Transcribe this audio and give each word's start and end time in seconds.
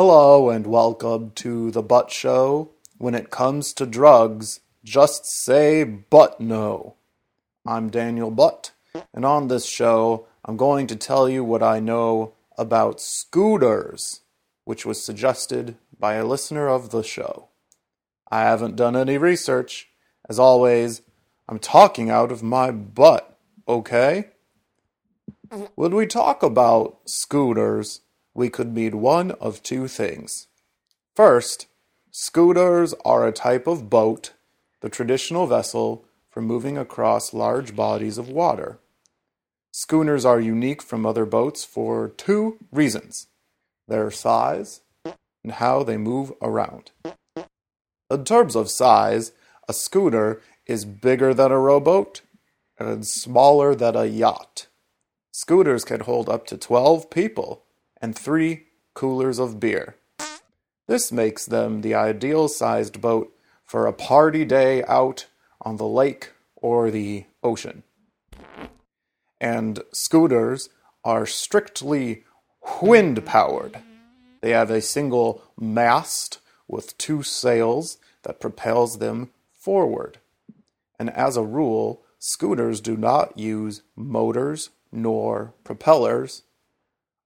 Hello 0.00 0.48
and 0.48 0.64
welcome 0.64 1.32
to 1.32 1.72
the 1.72 1.82
Butt 1.82 2.12
Show. 2.12 2.70
When 2.98 3.16
it 3.16 3.30
comes 3.30 3.72
to 3.72 3.84
drugs, 3.84 4.60
just 4.84 5.26
say 5.26 5.82
but 5.82 6.40
no. 6.40 6.94
I'm 7.66 7.90
Daniel 7.90 8.30
Butt, 8.30 8.70
and 9.12 9.24
on 9.24 9.48
this 9.48 9.66
show, 9.66 10.28
I'm 10.44 10.56
going 10.56 10.86
to 10.86 10.94
tell 10.94 11.28
you 11.28 11.42
what 11.42 11.64
I 11.64 11.80
know 11.80 12.34
about 12.56 13.00
schooners, 13.00 14.20
which 14.62 14.86
was 14.86 15.02
suggested 15.02 15.74
by 15.98 16.14
a 16.14 16.24
listener 16.24 16.68
of 16.68 16.90
the 16.90 17.02
show. 17.02 17.48
I 18.30 18.42
haven't 18.42 18.76
done 18.76 18.94
any 18.94 19.18
research. 19.18 19.88
As 20.28 20.38
always, 20.38 21.02
I'm 21.48 21.58
talking 21.58 22.08
out 22.08 22.30
of 22.30 22.40
my 22.40 22.70
butt, 22.70 23.36
okay? 23.66 24.28
When 25.74 25.92
we 25.92 26.06
talk 26.06 26.44
about 26.44 27.00
schooners, 27.04 28.02
we 28.38 28.48
could 28.48 28.72
mean 28.72 29.00
one 29.00 29.32
of 29.32 29.64
two 29.64 29.88
things. 29.88 30.46
First, 31.16 31.66
schooners 32.12 32.94
are 33.04 33.26
a 33.26 33.32
type 33.32 33.66
of 33.66 33.90
boat, 33.90 34.32
the 34.80 34.88
traditional 34.88 35.48
vessel 35.48 36.04
for 36.30 36.40
moving 36.40 36.78
across 36.78 37.34
large 37.34 37.74
bodies 37.74 38.16
of 38.16 38.28
water. 38.28 38.78
Schooners 39.72 40.24
are 40.24 40.38
unique 40.38 40.82
from 40.82 41.04
other 41.04 41.26
boats 41.26 41.64
for 41.64 42.10
two 42.10 42.58
reasons 42.70 43.26
their 43.88 44.08
size 44.08 44.82
and 45.04 45.54
how 45.54 45.82
they 45.82 45.96
move 45.96 46.32
around. 46.40 46.92
In 48.08 48.24
terms 48.24 48.54
of 48.54 48.70
size, 48.70 49.32
a 49.68 49.72
schooner 49.72 50.40
is 50.64 50.84
bigger 50.84 51.34
than 51.34 51.50
a 51.50 51.58
rowboat 51.58 52.20
and 52.78 53.04
smaller 53.04 53.74
than 53.74 53.96
a 53.96 54.04
yacht. 54.04 54.68
Schooners 55.32 55.84
can 55.84 56.00
hold 56.02 56.28
up 56.28 56.46
to 56.46 56.56
12 56.56 57.10
people 57.10 57.64
and 58.00 58.16
three 58.16 58.66
coolers 58.94 59.38
of 59.38 59.60
beer. 59.60 59.96
This 60.86 61.12
makes 61.12 61.44
them 61.46 61.82
the 61.82 61.94
ideal 61.94 62.48
sized 62.48 63.00
boat 63.00 63.32
for 63.64 63.86
a 63.86 63.92
party 63.92 64.44
day 64.44 64.82
out 64.84 65.26
on 65.60 65.76
the 65.76 65.86
lake 65.86 66.30
or 66.56 66.90
the 66.90 67.24
ocean. 67.42 67.82
And 69.40 69.80
schooners 69.92 70.70
are 71.04 71.26
strictly 71.26 72.24
wind 72.82 73.24
powered. 73.24 73.78
They 74.40 74.50
have 74.50 74.70
a 74.70 74.80
single 74.80 75.42
mast 75.58 76.38
with 76.66 76.96
two 76.98 77.22
sails 77.22 77.98
that 78.22 78.40
propels 78.40 78.98
them 78.98 79.30
forward. 79.52 80.18
And 80.98 81.10
as 81.10 81.36
a 81.36 81.42
rule, 81.42 82.02
schooners 82.18 82.80
do 82.80 82.96
not 82.96 83.38
use 83.38 83.82
motors 83.96 84.70
nor 84.90 85.54
propellers. 85.64 86.42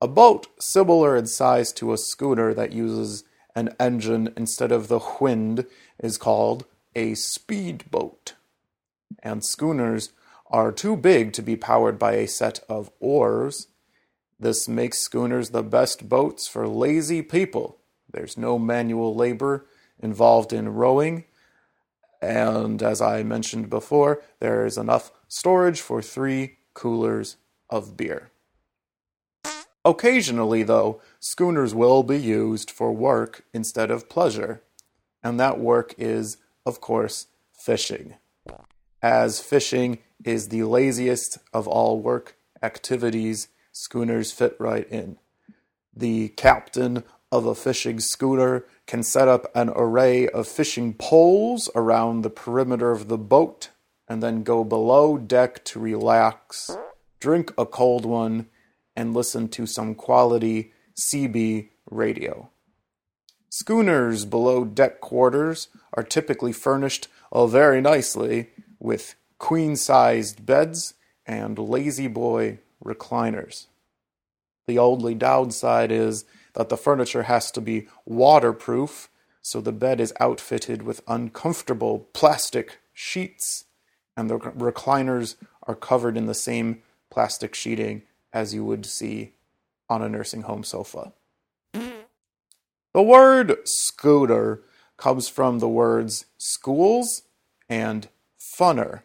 A 0.00 0.06
boat 0.06 0.46
similar 0.60 1.16
in 1.16 1.26
size 1.26 1.72
to 1.72 1.92
a 1.92 1.98
schooner 1.98 2.54
that 2.54 2.72
uses 2.72 3.24
an 3.56 3.74
engine 3.80 4.32
instead 4.36 4.70
of 4.70 4.86
the 4.86 5.00
wind 5.20 5.66
is 5.98 6.16
called 6.16 6.66
a 6.94 7.14
speedboat. 7.14 8.34
And 9.24 9.44
schooners 9.44 10.12
are 10.50 10.70
too 10.70 10.96
big 10.96 11.32
to 11.32 11.42
be 11.42 11.56
powered 11.56 11.98
by 11.98 12.12
a 12.12 12.28
set 12.28 12.60
of 12.68 12.90
oars. 13.00 13.66
This 14.38 14.68
makes 14.68 15.00
schooners 15.00 15.50
the 15.50 15.64
best 15.64 16.08
boats 16.08 16.46
for 16.46 16.68
lazy 16.68 17.22
people. 17.22 17.78
There's 18.08 18.38
no 18.38 18.56
manual 18.56 19.16
labor 19.16 19.66
involved 19.98 20.52
in 20.52 20.68
rowing, 20.68 21.24
and 22.22 22.82
as 22.82 23.00
I 23.00 23.24
mentioned 23.24 23.68
before, 23.68 24.22
there 24.38 24.64
is 24.64 24.78
enough 24.78 25.10
storage 25.26 25.80
for 25.80 26.00
three 26.00 26.58
coolers 26.72 27.36
of 27.68 27.96
beer. 27.96 28.30
Occasionally, 29.88 30.64
though, 30.64 31.00
schooners 31.18 31.74
will 31.74 32.02
be 32.02 32.18
used 32.18 32.70
for 32.70 32.92
work 32.92 33.46
instead 33.54 33.90
of 33.90 34.10
pleasure, 34.10 34.62
and 35.22 35.40
that 35.40 35.58
work 35.58 35.94
is, 35.96 36.36
of 36.66 36.78
course, 36.82 37.28
fishing. 37.54 38.16
As 39.00 39.40
fishing 39.40 40.00
is 40.26 40.48
the 40.48 40.64
laziest 40.64 41.38
of 41.54 41.66
all 41.66 42.00
work 42.00 42.36
activities, 42.62 43.48
schooners 43.72 44.30
fit 44.30 44.56
right 44.58 44.86
in. 44.90 45.16
The 45.96 46.28
captain 46.36 47.02
of 47.32 47.46
a 47.46 47.54
fishing 47.54 47.98
schooner 47.98 48.66
can 48.86 49.02
set 49.02 49.26
up 49.26 49.50
an 49.54 49.70
array 49.74 50.28
of 50.28 50.46
fishing 50.46 50.92
poles 50.92 51.70
around 51.74 52.20
the 52.20 52.30
perimeter 52.30 52.90
of 52.90 53.08
the 53.08 53.16
boat 53.16 53.70
and 54.06 54.22
then 54.22 54.42
go 54.42 54.64
below 54.64 55.16
deck 55.16 55.64
to 55.64 55.80
relax, 55.80 56.76
drink 57.20 57.54
a 57.56 57.64
cold 57.64 58.04
one, 58.04 58.48
and 58.98 59.14
listen 59.14 59.48
to 59.48 59.64
some 59.64 59.94
quality 59.94 60.72
CB 60.96 61.68
radio. 61.88 62.50
Schooners 63.48 64.24
below 64.24 64.64
deck 64.64 65.00
quarters 65.00 65.68
are 65.94 66.02
typically 66.02 66.52
furnished 66.52 67.06
oh, 67.30 67.46
very 67.46 67.80
nicely 67.80 68.50
with 68.80 69.14
queen 69.38 69.76
sized 69.76 70.44
beds 70.44 70.94
and 71.24 71.60
La-Z-Boy 71.60 72.58
recliners. 72.84 73.66
The 74.66 74.80
only 74.80 75.14
downside 75.14 75.92
is 75.92 76.24
that 76.54 76.68
the 76.68 76.76
furniture 76.76 77.22
has 77.22 77.52
to 77.52 77.60
be 77.60 77.86
waterproof, 78.04 79.08
so 79.40 79.60
the 79.60 79.72
bed 79.72 80.00
is 80.00 80.12
outfitted 80.18 80.82
with 80.82 81.02
uncomfortable 81.06 82.08
plastic 82.12 82.80
sheets, 82.92 83.66
and 84.16 84.28
the 84.28 84.38
recliners 84.38 85.36
are 85.62 85.76
covered 85.76 86.16
in 86.16 86.26
the 86.26 86.34
same 86.34 86.82
plastic 87.10 87.54
sheeting 87.54 88.02
as 88.32 88.54
you 88.54 88.64
would 88.64 88.86
see 88.86 89.32
on 89.88 90.02
a 90.02 90.08
nursing 90.08 90.42
home 90.42 90.64
sofa. 90.64 91.12
The 91.72 93.02
word 93.02 93.56
schooner 93.64 94.60
comes 94.96 95.28
from 95.28 95.58
the 95.58 95.68
words 95.68 96.26
schools 96.36 97.22
and 97.68 98.08
funner. 98.38 99.02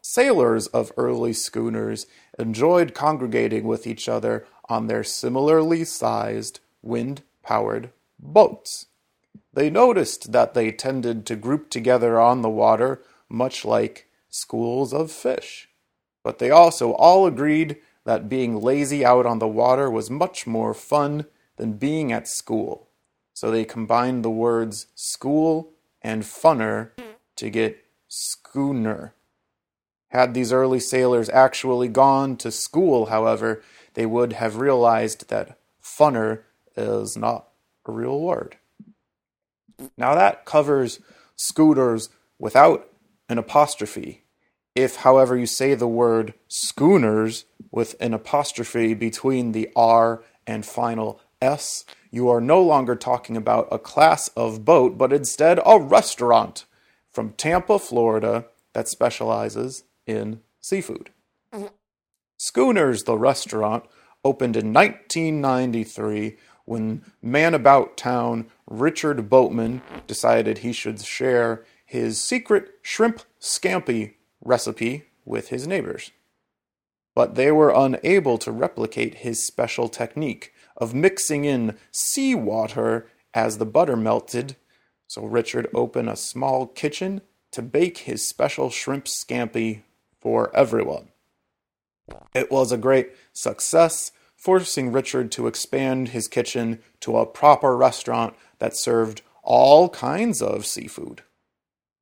Sailors 0.00 0.68
of 0.68 0.92
early 0.96 1.32
schooners 1.32 2.06
enjoyed 2.38 2.94
congregating 2.94 3.64
with 3.64 3.86
each 3.86 4.08
other 4.08 4.46
on 4.68 4.86
their 4.86 5.04
similarly 5.04 5.84
sized, 5.84 6.60
wind 6.82 7.22
powered 7.42 7.90
boats. 8.18 8.86
They 9.52 9.70
noticed 9.70 10.32
that 10.32 10.54
they 10.54 10.70
tended 10.70 11.26
to 11.26 11.36
group 11.36 11.70
together 11.70 12.20
on 12.20 12.42
the 12.42 12.48
water, 12.48 13.02
much 13.28 13.64
like 13.64 14.08
schools 14.28 14.92
of 14.92 15.10
fish. 15.10 15.68
But 16.22 16.38
they 16.38 16.50
also 16.50 16.92
all 16.92 17.26
agreed 17.26 17.76
that 18.08 18.26
being 18.26 18.58
lazy 18.58 19.04
out 19.04 19.26
on 19.26 19.38
the 19.38 19.46
water 19.46 19.90
was 19.90 20.08
much 20.08 20.46
more 20.46 20.72
fun 20.72 21.26
than 21.58 21.74
being 21.74 22.10
at 22.10 22.26
school. 22.26 22.88
So 23.34 23.50
they 23.50 23.66
combined 23.66 24.24
the 24.24 24.30
words 24.30 24.86
school 24.94 25.74
and 26.00 26.22
funner 26.22 26.92
to 27.36 27.50
get 27.50 27.84
schooner. 28.08 29.12
Had 30.08 30.32
these 30.32 30.54
early 30.54 30.80
sailors 30.80 31.28
actually 31.28 31.88
gone 31.88 32.38
to 32.38 32.50
school, 32.50 33.06
however, 33.06 33.62
they 33.92 34.06
would 34.06 34.32
have 34.32 34.56
realized 34.56 35.28
that 35.28 35.58
funner 35.84 36.44
is 36.78 37.14
not 37.14 37.48
a 37.84 37.92
real 37.92 38.18
word. 38.18 38.56
Now 39.98 40.14
that 40.14 40.46
covers 40.46 41.00
schooners 41.36 42.08
without 42.38 42.90
an 43.28 43.36
apostrophe. 43.36 44.22
If, 44.78 44.98
however, 44.98 45.36
you 45.36 45.46
say 45.46 45.74
the 45.74 45.88
word 45.88 46.34
schooners 46.46 47.46
with 47.72 47.96
an 47.98 48.14
apostrophe 48.14 48.94
between 48.94 49.50
the 49.50 49.68
R 49.74 50.22
and 50.46 50.64
final 50.64 51.20
S, 51.42 51.84
you 52.12 52.28
are 52.28 52.40
no 52.40 52.62
longer 52.62 52.94
talking 52.94 53.36
about 53.36 53.66
a 53.72 53.80
class 53.80 54.28
of 54.36 54.64
boat, 54.64 54.96
but 54.96 55.12
instead 55.12 55.58
a 55.66 55.80
restaurant 55.80 56.64
from 57.10 57.32
Tampa, 57.32 57.80
Florida 57.80 58.46
that 58.72 58.86
specializes 58.86 59.82
in 60.06 60.42
seafood. 60.60 61.10
Schooners, 62.36 63.02
the 63.02 63.18
restaurant, 63.18 63.82
opened 64.24 64.56
in 64.56 64.72
1993 64.72 66.36
when 66.66 67.02
man 67.20 67.52
about 67.52 67.96
town 67.96 68.46
Richard 68.68 69.28
Boatman 69.28 69.82
decided 70.06 70.58
he 70.58 70.72
should 70.72 71.00
share 71.00 71.64
his 71.84 72.20
secret 72.20 72.74
shrimp 72.80 73.22
scampi 73.40 74.14
recipe 74.42 75.04
with 75.24 75.48
his 75.48 75.66
neighbors. 75.66 76.10
But 77.14 77.34
they 77.34 77.50
were 77.50 77.72
unable 77.74 78.38
to 78.38 78.52
replicate 78.52 79.16
his 79.16 79.46
special 79.46 79.88
technique 79.88 80.52
of 80.76 80.94
mixing 80.94 81.44
in 81.44 81.76
seawater 81.90 83.08
as 83.34 83.58
the 83.58 83.66
butter 83.66 83.96
melted, 83.96 84.56
so 85.06 85.24
Richard 85.24 85.68
opened 85.74 86.08
a 86.08 86.16
small 86.16 86.66
kitchen 86.66 87.20
to 87.50 87.62
bake 87.62 87.98
his 87.98 88.28
special 88.28 88.70
shrimp 88.70 89.06
scampi 89.06 89.82
for 90.20 90.54
everyone. 90.54 91.08
It 92.34 92.50
was 92.50 92.72
a 92.72 92.78
great 92.78 93.12
success, 93.32 94.12
forcing 94.36 94.92
Richard 94.92 95.32
to 95.32 95.46
expand 95.46 96.08
his 96.08 96.28
kitchen 96.28 96.80
to 97.00 97.18
a 97.18 97.26
proper 97.26 97.76
restaurant 97.76 98.34
that 98.58 98.76
served 98.76 99.22
all 99.42 99.88
kinds 99.88 100.40
of 100.40 100.66
seafood. 100.66 101.22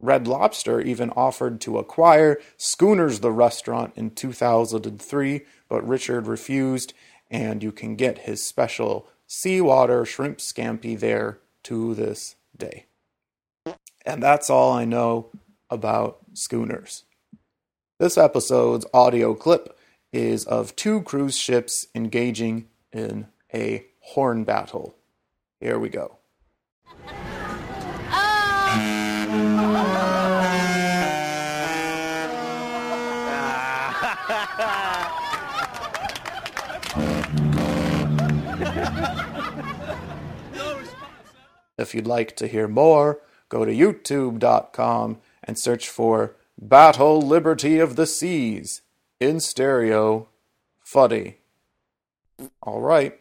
Red 0.00 0.28
Lobster 0.28 0.80
even 0.80 1.10
offered 1.10 1.60
to 1.62 1.78
acquire 1.78 2.38
Schooners 2.56 3.20
the 3.20 3.32
restaurant 3.32 3.92
in 3.96 4.10
2003, 4.10 5.42
but 5.68 5.86
Richard 5.86 6.26
refused, 6.26 6.92
and 7.30 7.62
you 7.62 7.72
can 7.72 7.96
get 7.96 8.18
his 8.18 8.46
special 8.46 9.08
seawater 9.26 10.04
shrimp 10.04 10.38
scampi 10.38 10.98
there 10.98 11.38
to 11.64 11.94
this 11.94 12.36
day. 12.56 12.86
And 14.04 14.22
that's 14.22 14.50
all 14.50 14.72
I 14.72 14.84
know 14.84 15.30
about 15.70 16.18
schooners. 16.34 17.04
This 17.98 18.18
episode's 18.18 18.86
audio 18.92 19.34
clip 19.34 19.76
is 20.12 20.44
of 20.44 20.76
two 20.76 21.02
cruise 21.02 21.36
ships 21.36 21.86
engaging 21.94 22.68
in 22.92 23.26
a 23.52 23.86
horn 24.00 24.44
battle. 24.44 24.94
Here 25.60 25.78
we 25.78 25.88
go. 25.88 26.18
If 41.78 41.94
you'd 41.94 42.06
like 42.06 42.34
to 42.36 42.46
hear 42.46 42.68
more, 42.68 43.20
go 43.48 43.64
to 43.64 43.72
youtube.com 43.72 45.18
and 45.44 45.58
search 45.58 45.88
for 45.88 46.34
Battle 46.58 47.20
Liberty 47.20 47.78
of 47.78 47.96
the 47.96 48.06
Seas 48.06 48.80
in 49.20 49.40
stereo. 49.40 50.28
Fuddy. 50.82 51.36
All 52.62 52.80
right, 52.80 53.18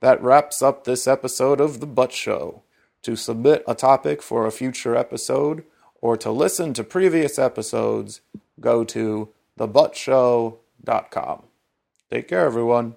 that 0.00 0.22
wraps 0.22 0.62
up 0.62 0.84
this 0.84 1.06
episode 1.06 1.60
of 1.60 1.80
The 1.80 1.86
Butt 1.86 2.12
Show. 2.12 2.62
To 3.02 3.14
submit 3.14 3.62
a 3.66 3.74
topic 3.74 4.22
for 4.22 4.46
a 4.46 4.50
future 4.50 4.96
episode 4.96 5.64
or 6.00 6.16
to 6.16 6.30
listen 6.30 6.72
to 6.74 6.84
previous 6.84 7.38
episodes, 7.38 8.20
go 8.60 8.84
to 8.84 9.28
thebuttshow.com. 9.58 11.42
Take 12.10 12.28
care, 12.28 12.46
everyone. 12.46 12.94